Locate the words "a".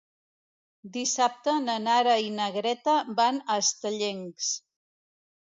3.43-3.61